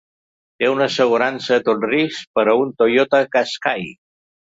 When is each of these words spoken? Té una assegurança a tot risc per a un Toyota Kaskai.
Té 0.61 0.69
una 0.75 0.85
assegurança 0.85 1.53
a 1.57 1.61
tot 1.67 1.85
risc 1.91 2.31
per 2.39 2.45
a 2.53 2.55
un 2.61 2.71
Toyota 2.81 3.21
Kaskai. 3.37 3.85